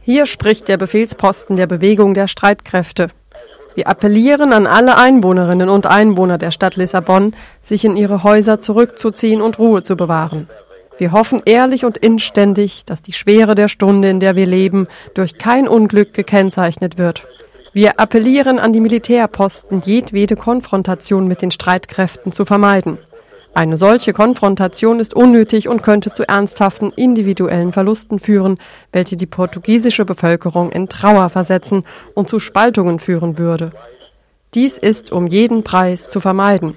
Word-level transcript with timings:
Hier 0.00 0.26
spricht 0.26 0.68
der 0.68 0.76
Befehlsposten 0.76 1.56
der 1.56 1.66
Bewegung 1.66 2.14
der 2.14 2.28
Streitkräfte. 2.28 3.08
Wir 3.74 3.88
appellieren 3.88 4.52
an 4.52 4.66
alle 4.66 4.96
Einwohnerinnen 4.96 5.68
und 5.68 5.86
Einwohner 5.86 6.38
der 6.38 6.50
Stadt 6.50 6.76
Lissabon, 6.76 7.34
sich 7.62 7.84
in 7.84 7.96
ihre 7.96 8.22
Häuser 8.22 8.60
zurückzuziehen 8.60 9.42
und 9.42 9.58
Ruhe 9.58 9.82
zu 9.82 9.96
bewahren. 9.96 10.48
Wir 10.98 11.10
hoffen 11.10 11.42
ehrlich 11.44 11.84
und 11.84 11.96
inständig, 11.96 12.84
dass 12.84 13.02
die 13.02 13.12
Schwere 13.12 13.54
der 13.54 13.68
Stunde, 13.68 14.08
in 14.10 14.20
der 14.20 14.36
wir 14.36 14.46
leben, 14.46 14.86
durch 15.14 15.38
kein 15.38 15.66
Unglück 15.66 16.14
gekennzeichnet 16.14 16.98
wird. 16.98 17.26
Wir 17.72 17.98
appellieren 17.98 18.60
an 18.60 18.72
die 18.72 18.80
Militärposten, 18.80 19.82
jedwede 19.84 20.36
Konfrontation 20.36 21.26
mit 21.26 21.42
den 21.42 21.50
Streitkräften 21.50 22.30
zu 22.30 22.44
vermeiden. 22.44 22.98
Eine 23.54 23.76
solche 23.76 24.12
Konfrontation 24.12 24.98
ist 24.98 25.14
unnötig 25.14 25.68
und 25.68 25.84
könnte 25.84 26.10
zu 26.10 26.28
ernsthaften 26.28 26.90
individuellen 26.96 27.72
Verlusten 27.72 28.18
führen, 28.18 28.58
welche 28.90 29.16
die 29.16 29.26
portugiesische 29.26 30.04
Bevölkerung 30.04 30.72
in 30.72 30.88
Trauer 30.88 31.30
versetzen 31.30 31.84
und 32.14 32.28
zu 32.28 32.40
Spaltungen 32.40 32.98
führen 32.98 33.38
würde. 33.38 33.70
Dies 34.54 34.76
ist 34.76 35.12
um 35.12 35.28
jeden 35.28 35.62
Preis 35.62 36.08
zu 36.08 36.18
vermeiden. 36.18 36.74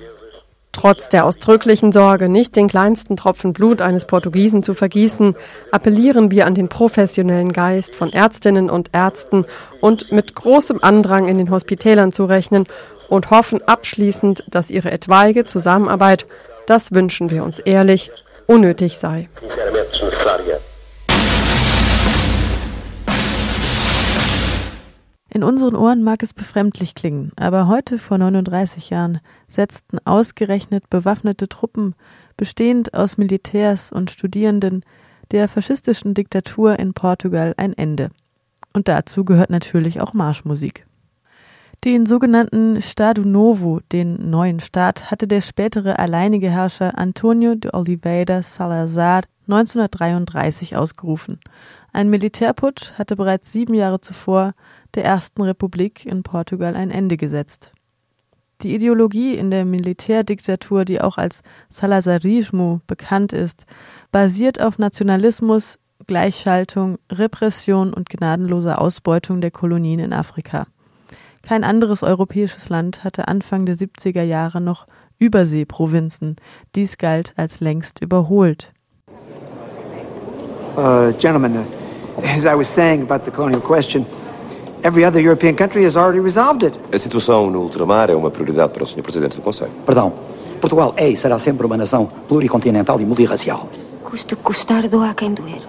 Trotz 0.72 1.10
der 1.10 1.26
ausdrücklichen 1.26 1.92
Sorge, 1.92 2.30
nicht 2.30 2.56
den 2.56 2.68
kleinsten 2.68 3.18
Tropfen 3.18 3.54
Blut 3.54 3.82
eines 3.82 4.06
Portugiesen 4.06 4.62
zu 4.62 4.76
vergießen, 4.76 5.36
appellieren 5.72 6.30
wir 6.30 6.46
an 6.46 6.54
den 6.54 6.70
professionellen 6.70 7.54
Geist 7.54 7.96
von 7.96 8.14
Ärztinnen 8.14 8.70
und 8.70 8.92
Ärzten 8.94 9.46
und 9.82 10.12
mit 10.12 10.36
großem 10.36 10.78
Andrang 10.84 11.28
in 11.28 11.40
den 11.40 11.50
Hospitälern 11.50 12.12
zu 12.12 12.26
rechnen 12.26 12.66
und 13.10 13.32
hoffen 13.32 13.68
abschließend, 13.68 14.44
dass 14.52 14.70
ihre 14.70 14.92
etwaige 14.92 15.46
Zusammenarbeit 15.46 16.28
das 16.68 16.92
wünschen 16.92 17.32
wir 17.32 17.44
uns 17.44 17.60
ehrlich, 17.60 18.12
unnötig 18.46 18.98
sei. 18.98 19.30
In 25.30 25.44
unseren 25.44 25.76
Ohren 25.76 26.04
mag 26.04 26.24
es 26.24 26.34
befremdlich 26.34 26.96
klingen, 26.96 27.32
aber 27.36 27.68
heute 27.68 28.00
vor 28.00 28.18
39 28.18 28.90
Jahren 28.90 29.20
setzten 29.48 30.00
ausgerechnet 30.04 30.90
bewaffnete 30.90 31.48
Truppen, 31.48 31.94
bestehend 32.38 32.96
aus 32.96 33.18
Militärs 33.18 33.92
und 33.92 34.10
Studierenden, 34.10 34.84
der 35.30 35.48
faschistischen 35.48 36.16
Diktatur 36.16 36.80
in 36.80 36.96
Portugal 36.96 37.54
ein 37.58 37.74
Ende. 37.74 38.10
Und 38.74 38.88
dazu 38.88 39.26
gehört 39.26 39.52
natürlich 39.52 40.02
auch 40.02 40.14
Marschmusik. 40.14 40.87
Den 41.88 42.06
sogenannten 42.06 42.76
Estado 42.76 43.22
Novo, 43.22 43.80
den 43.94 44.30
neuen 44.30 44.60
Staat, 44.60 45.10
hatte 45.10 45.26
der 45.26 45.40
spätere 45.40 45.98
alleinige 45.98 46.50
Herrscher 46.50 46.98
Antonio 46.98 47.56
de 47.56 47.72
Oliveira 47.74 48.44
Salazar 48.44 49.22
1933 49.48 50.76
ausgerufen. 50.76 51.40
Ein 51.94 52.10
Militärputsch 52.10 52.92
hatte 52.96 53.16
bereits 53.16 53.54
sieben 53.54 53.74
Jahre 53.74 54.02
zuvor 54.02 54.54
der 54.96 55.06
ersten 55.06 55.44
Republik 55.44 56.06
in 56.06 56.24
Portugal 56.24 56.76
ein 56.76 56.92
Ende 56.92 57.16
gesetzt. 57.16 57.72
Die 58.64 58.76
Ideologie 58.76 59.36
in 59.36 59.50
der 59.50 59.64
Militärdiktatur, 59.64 60.84
die 60.84 61.00
auch 61.00 61.18
als 61.18 61.42
Salazarismo 61.70 62.82
bekannt 62.86 63.32
ist, 63.32 63.66
basiert 64.12 64.60
auf 64.60 64.78
Nationalismus, 64.78 65.80
Gleichschaltung, 66.06 66.98
Repression 67.10 67.94
und 67.94 68.10
gnadenloser 68.10 68.82
Ausbeutung 68.82 69.40
der 69.40 69.52
Kolonien 69.52 70.02
in 70.02 70.12
Afrika. 70.12 70.68
Kein 71.48 71.64
anderes 71.64 72.04
europäisches 72.04 72.68
Land 72.68 73.06
hatte 73.06 73.30
Anfang 73.30 73.66
der 73.66 73.78
70er 73.78 74.22
Jahre 74.22 74.60
noch 74.60 74.86
Überseeprovinzen. 75.18 76.36
Dies 76.76 76.98
galt 76.98 77.32
als 77.38 77.62
längst 77.62 78.02
überholt. 78.02 78.74
Uh, 80.76 81.14
gentlemen, 81.18 81.56
uh, 81.56 82.22
as 82.36 82.44
I 82.44 82.54
was 82.54 82.68
saying 82.68 83.02
about 83.02 83.24
the 83.24 83.32
colonial 83.32 83.62
question, 83.62 84.06
every 84.84 85.06
other 85.06 85.22
European 85.22 85.56
country 85.56 85.86
has 85.86 85.96
already 85.96 86.20
resolved 86.20 86.64
it. 86.64 86.78
A 86.94 86.98
situação 86.98 87.50
no 87.50 87.62
ultramar 87.62 88.10
é 88.10 88.16
uma 88.16 88.30
prioridade 88.30 88.74
para 88.74 88.84
o 88.84 88.86
Sr. 88.86 89.02
Presidente 89.02 89.38
do 89.38 89.42
Conselho. 89.42 89.72
Perdão. 89.86 90.12
Portugal 90.60 90.94
é 90.98 91.08
e 91.08 91.16
será 91.16 91.40
sempre 91.40 91.66
uma 91.66 91.78
nação 91.78 92.10
pluricontinental 92.28 93.00
e 93.00 93.06
multirracial. 93.06 93.70
Custe 94.04 94.36
custar 94.36 94.90
doa 94.90 95.14
quem 95.14 95.34
doer. 95.34 95.62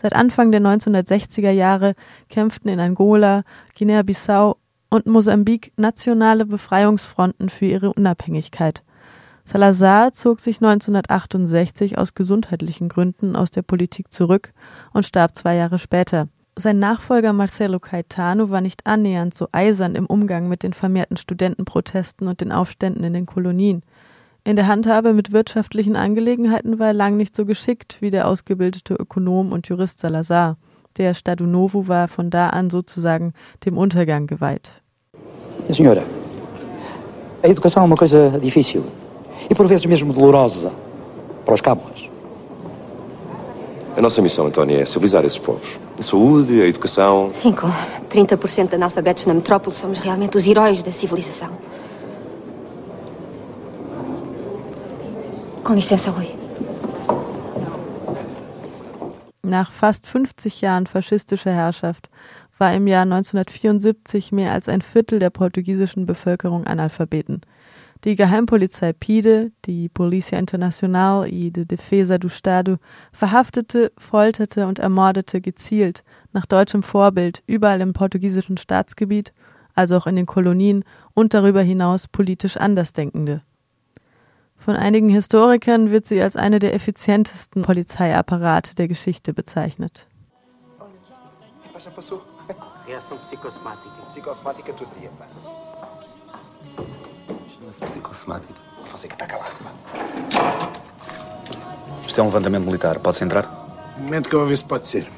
Seit 0.00 0.16
Anfang 0.16 0.50
der 0.50 0.60
1960er 0.60 1.52
Jahre 1.52 1.94
kämpften 2.28 2.72
in 2.72 2.80
Angola, 2.80 3.44
Guinea-Bissau 3.74 4.58
und 4.94 5.06
Mosambik 5.06 5.72
nationale 5.76 6.46
Befreiungsfronten 6.46 7.48
für 7.48 7.66
ihre 7.66 7.92
Unabhängigkeit. 7.92 8.84
Salazar 9.44 10.12
zog 10.12 10.38
sich 10.38 10.58
1968 10.58 11.98
aus 11.98 12.14
gesundheitlichen 12.14 12.88
Gründen 12.88 13.34
aus 13.34 13.50
der 13.50 13.62
Politik 13.62 14.12
zurück 14.12 14.52
und 14.92 15.04
starb 15.04 15.34
zwei 15.34 15.56
Jahre 15.56 15.80
später. 15.80 16.28
Sein 16.56 16.78
Nachfolger 16.78 17.32
Marcelo 17.32 17.80
Caetano 17.80 18.50
war 18.50 18.60
nicht 18.60 18.86
annähernd 18.86 19.34
so 19.34 19.48
eisern 19.50 19.96
im 19.96 20.06
Umgang 20.06 20.48
mit 20.48 20.62
den 20.62 20.72
vermehrten 20.72 21.16
Studentenprotesten 21.16 22.28
und 22.28 22.40
den 22.40 22.52
Aufständen 22.52 23.02
in 23.02 23.14
den 23.14 23.26
Kolonien. 23.26 23.82
In 24.44 24.54
der 24.54 24.68
Handhabe 24.68 25.12
mit 25.12 25.32
wirtschaftlichen 25.32 25.96
Angelegenheiten 25.96 26.78
war 26.78 26.88
er 26.88 26.92
lang 26.92 27.16
nicht 27.16 27.34
so 27.34 27.44
geschickt 27.46 27.96
wie 28.00 28.10
der 28.10 28.28
ausgebildete 28.28 28.94
Ökonom 28.94 29.50
und 29.50 29.66
Jurist 29.66 29.98
Salazar. 29.98 30.56
Der 30.98 31.14
Stadu 31.14 31.46
Novo 31.46 31.88
war 31.88 32.06
von 32.06 32.30
da 32.30 32.50
an 32.50 32.70
sozusagen 32.70 33.32
dem 33.64 33.76
Untergang 33.76 34.28
geweiht. 34.28 34.83
Senhora, 35.72 36.04
a 37.42 37.48
educação 37.48 37.82
é 37.82 37.86
uma 37.86 37.96
coisa 37.96 38.38
difícil 38.40 38.84
e 39.50 39.54
por 39.54 39.66
vezes 39.66 39.84
mesmo 39.86 40.12
dolorosa 40.12 40.72
para 41.44 41.54
os 41.54 41.60
cábulas. 41.60 42.08
A 43.96 44.00
nossa 44.00 44.20
missão, 44.20 44.46
Antónia, 44.46 44.80
é 44.80 44.84
civilizar 44.84 45.24
esses 45.24 45.38
povos. 45.38 45.78
A 45.98 46.02
saúde, 46.02 46.60
a 46.60 46.66
educação. 46.66 47.30
Sim, 47.32 47.52
com 47.52 47.68
30% 48.10 48.70
de 48.70 48.74
analfabetos 48.74 49.26
na 49.26 49.34
metrópole, 49.34 49.74
somos 49.74 49.98
realmente 49.98 50.36
os 50.36 50.46
heróis 50.46 50.82
da 50.82 50.90
civilização. 50.90 51.50
Com 55.62 55.74
licença, 55.74 56.10
Rui. 56.10 56.34
Nach 59.44 59.70
fast 59.70 60.08
50 60.08 60.48
Jahren 60.48 60.86
faschistischer 60.86 61.52
Herrschaft 61.52 62.08
war 62.58 62.74
im 62.74 62.86
Jahr 62.86 63.02
1974 63.02 64.32
mehr 64.32 64.52
als 64.52 64.68
ein 64.68 64.82
Viertel 64.82 65.18
der 65.18 65.30
portugiesischen 65.30 66.06
Bevölkerung 66.06 66.66
Analphabeten. 66.66 67.40
Die 68.04 68.16
Geheimpolizei 68.16 68.92
PIDE, 68.92 69.50
die 69.64 69.88
Polícia 69.88 70.38
Internacional 70.38 71.26
e 71.26 71.50
de 71.50 71.64
Defesa 71.64 72.18
do 72.18 72.28
Estado, 72.28 72.76
verhaftete, 73.12 73.92
folterte 73.96 74.66
und 74.66 74.78
ermordete 74.78 75.40
gezielt, 75.40 76.04
nach 76.32 76.44
deutschem 76.44 76.82
Vorbild, 76.82 77.42
überall 77.46 77.80
im 77.80 77.94
portugiesischen 77.94 78.58
Staatsgebiet, 78.58 79.32
also 79.74 79.96
auch 79.96 80.06
in 80.06 80.16
den 80.16 80.26
Kolonien 80.26 80.84
und 81.14 81.32
darüber 81.32 81.62
hinaus 81.62 82.06
politisch 82.06 82.58
Andersdenkende. 82.58 83.40
Von 84.56 84.76
einigen 84.76 85.08
Historikern 85.08 85.90
wird 85.90 86.06
sie 86.06 86.20
als 86.20 86.36
eine 86.36 86.58
der 86.58 86.74
effizientesten 86.74 87.62
Polizeiapparate 87.62 88.74
der 88.74 88.88
Geschichte 88.88 89.32
bezeichnet. 89.32 90.06
Reação 92.86 93.16
psicossomática. 93.18 93.88
Psicossomática 94.10 94.72
todo 94.72 94.88
dia, 94.98 95.10
pá. 95.18 95.26
Chama-se 96.76 97.80
psicossomática. 97.86 98.54
Você 98.92 99.08
que 99.08 99.14
está 99.14 99.26
calado, 99.26 99.54
pá. 99.62 100.70
Isto 102.06 102.20
é 102.20 102.22
um 102.22 102.26
levantamento 102.26 102.64
militar. 102.64 102.98
Pode-se 102.98 103.24
entrar? 103.24 103.46
Um 103.98 104.02
momento 104.02 104.28
que 104.28 104.34
eu 104.34 104.40
vou 104.40 104.48
ver 104.48 104.56
se 104.56 104.64
pode 104.64 104.86
ser. 104.86 105.08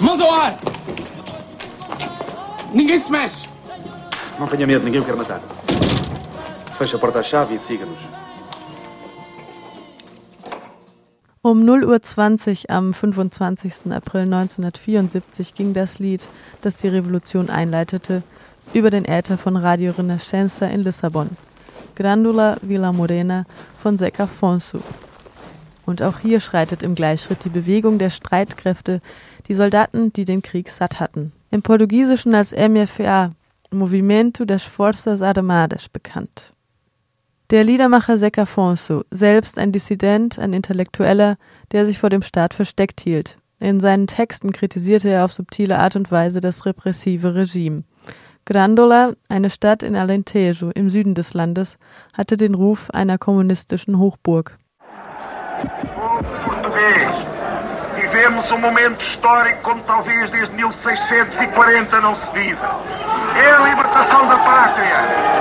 Mãos 0.00 0.20
ao 0.20 0.32
ar! 0.32 0.58
Ninguém 2.72 2.98
se 2.98 3.10
mexe! 3.10 3.48
Não 4.38 4.46
tenha 4.46 4.66
medo, 4.66 4.84
ninguém 4.84 5.00
o 5.00 5.04
quer 5.04 5.16
matar. 5.16 5.40
Feche 6.78 6.96
a 6.96 6.98
porta 6.98 7.18
à 7.18 7.22
chave 7.22 7.56
e 7.56 7.58
siga-nos. 7.58 7.98
Um 11.42 11.62
0.20 11.62 12.64
Uhr 12.68 12.76
am 12.76 12.92
25. 12.92 13.90
April 13.92 14.24
1974 14.24 15.54
ging 15.54 15.72
das 15.72 15.98
Lied, 15.98 16.22
das 16.60 16.76
die 16.76 16.88
Revolution 16.88 17.48
einleitete, 17.48 18.22
über 18.74 18.90
den 18.90 19.06
Äther 19.06 19.38
von 19.38 19.56
Radio 19.56 19.92
Renascença 19.92 20.66
in 20.66 20.82
Lissabon. 20.82 21.30
Grandula 21.96 22.58
Vila 22.60 22.92
Morena 22.92 23.46
von 23.78 23.96
Zeca 23.96 24.24
Afonso. 24.24 24.80
Und 25.86 26.02
auch 26.02 26.18
hier 26.18 26.40
schreitet 26.40 26.82
im 26.82 26.94
Gleichschritt 26.94 27.42
die 27.42 27.48
Bewegung 27.48 27.98
der 27.98 28.10
Streitkräfte, 28.10 29.00
die 29.48 29.54
Soldaten, 29.54 30.12
die 30.12 30.26
den 30.26 30.42
Krieg 30.42 30.68
satt 30.68 31.00
hatten. 31.00 31.32
Im 31.50 31.62
Portugiesischen 31.62 32.34
als 32.34 32.52
MFA, 32.52 33.32
Movimento 33.70 34.44
das 34.44 34.62
Forças 34.62 35.22
Armadas, 35.22 35.88
bekannt. 35.88 36.52
Der 37.50 37.64
Liedermacher 37.64 38.16
Zeca 38.16 38.42
Afonso, 38.42 39.02
selbst 39.10 39.58
ein 39.58 39.72
Dissident, 39.72 40.38
ein 40.38 40.52
Intellektueller, 40.52 41.36
der 41.72 41.84
sich 41.84 41.98
vor 41.98 42.08
dem 42.08 42.22
Staat 42.22 42.54
versteckt 42.54 43.00
hielt. 43.00 43.38
In 43.58 43.80
seinen 43.80 44.06
Texten 44.06 44.52
kritisierte 44.52 45.08
er 45.08 45.24
auf 45.24 45.32
subtile 45.32 45.76
Art 45.80 45.96
und 45.96 46.12
Weise 46.12 46.40
das 46.40 46.64
repressive 46.64 47.34
Regime. 47.34 47.82
Grandola, 48.44 49.14
eine 49.28 49.50
Stadt 49.50 49.82
in 49.82 49.96
Alentejo 49.96 50.70
im 50.70 50.90
Süden 50.90 51.16
des 51.16 51.34
Landes, 51.34 51.76
hatte 52.16 52.36
den 52.36 52.54
Ruf 52.54 52.88
einer 52.90 53.18
kommunistischen 53.18 53.98
Hochburg. 53.98 54.56
Vivemos 57.96 58.50
momento 58.60 59.02
histórico 59.04 59.62
como 59.62 59.82
talvez 59.84 60.30
desde 60.30 60.54
1640 60.54 62.00
não 62.00 62.16
se 62.16 62.26
vive. 62.32 62.58
É 63.36 63.50
a 63.52 63.60
libertação 63.60 64.28
da 64.28 64.38
pátria. 64.38 65.39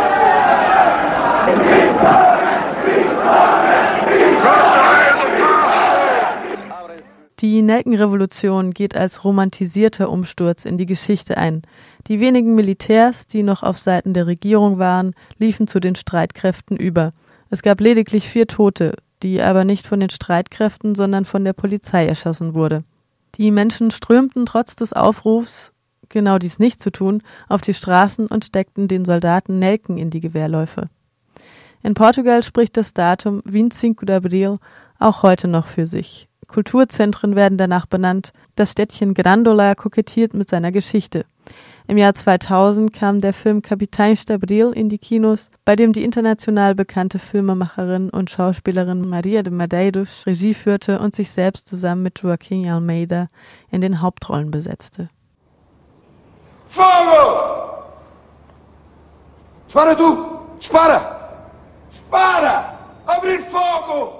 Die 7.40 7.62
Nelkenrevolution 7.62 8.72
geht 8.72 8.98
als 8.98 9.24
romantisierter 9.24 10.10
Umsturz 10.10 10.66
in 10.66 10.78
die 10.78 10.86
Geschichte 10.86 11.38
ein. 11.38 11.62
Die 12.07 12.19
wenigen 12.19 12.54
Militärs, 12.54 13.28
die 13.28 13.44
noch 13.44 13.63
auf 13.63 13.80
Seiten 13.80 14.13
der 14.13 14.28
Regierung 14.28 14.78
waren, 14.78 15.13
liefen 15.38 15.66
zu 15.66 15.80
den 15.80 15.96
Streitkräften 15.96 16.75
über. 16.75 17.13
Es 17.50 17.62
gab 17.62 17.80
lediglich 17.80 18.28
vier 18.28 18.46
Tote, 18.48 18.98
die 19.24 19.42
aber 19.42 19.63
nicht 19.63 19.88
von 19.88 20.01
den 20.01 20.10
Streitkräften, 20.10 20.96
sondern 20.96 21.24
von 21.24 21.46
der 21.46 21.54
Polizei 21.54 22.06
erschossen 22.06 22.54
wurde. 22.56 22.84
Die 23.36 23.51
Menschen 23.51 23.90
strömten 23.92 24.46
trotz 24.46 24.75
des 24.75 24.92
Aufrufs, 24.92 25.72
genau 26.10 26.40
dies 26.40 26.60
nicht 26.60 26.81
zu 26.81 26.92
tun, 26.92 27.22
auf 27.48 27.62
die 27.62 27.74
Straßen 27.74 28.28
und 28.28 28.44
steckten 28.44 28.90
den 28.90 29.06
Soldaten 29.06 29.60
Nelken 29.60 29.98
in 29.98 30.10
die 30.10 30.19
Gewehrläufe. 30.19 30.90
In 31.81 31.94
Portugal 31.94 32.44
spricht 32.44 32.76
das 32.76 32.94
Datum 32.94 33.42
25 33.44 34.06
de 34.06 34.16
Abril 34.16 34.58
auch 35.00 35.24
heute 35.24 35.48
noch 35.48 35.68
für 35.68 35.88
sich. 35.88 36.28
Kulturzentren 36.48 37.36
werden 37.36 37.58
danach 37.58 37.86
benannt. 37.86 38.34
Das 38.56 38.72
Städtchen 38.72 39.14
Grandola 39.14 39.76
kokettiert 39.76 40.34
mit 40.34 40.50
seiner 40.50 40.72
Geschichte. 40.72 41.26
Im 41.88 41.98
Jahr 41.98 42.14
2000 42.14 42.94
kam 42.94 43.22
der 43.22 43.34
Film 43.34 43.62
Capitán 43.62 44.16
Stabril 44.16 44.72
in 44.76 44.90
die 44.90 45.00
Kinos, 45.00 45.50
bei 45.66 45.76
dem 45.76 45.94
die 45.94 46.04
international 46.04 46.76
bekannte 46.76 47.18
Filmemacherin 47.18 48.10
und 48.10 48.30
Schauspielerin 48.30 49.08
Maria 49.08 49.42
de 49.42 49.52
Medeiros 49.52 50.24
Regie 50.28 50.54
führte 50.54 51.00
und 51.00 51.16
sich 51.16 51.32
selbst 51.32 51.68
zusammen 51.68 52.04
mit 52.04 52.22
Joaquim 52.22 52.70
Almeida 52.70 53.30
in 53.72 53.82
den 53.82 54.02
Hauptrollen 54.02 54.52
besetzte. 54.52 55.10
Fogo! 56.68 56.84
Dispara 59.68 59.96
tu! 59.96 60.18
Dispara! 60.60 61.19
Dispara! 62.10 62.80
Abrir 63.06 63.40
fogo! 63.52 64.19